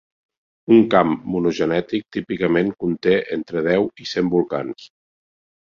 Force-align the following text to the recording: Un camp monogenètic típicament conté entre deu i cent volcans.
Un 0.75 0.79
camp 0.93 1.11
monogenètic 1.33 2.07
típicament 2.17 2.73
conté 2.85 3.15
entre 3.39 3.65
deu 3.71 3.91
i 4.07 4.13
cent 4.17 4.35
volcans. 4.37 4.93